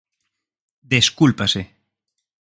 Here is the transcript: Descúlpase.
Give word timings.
Descúlpase. 0.93 1.61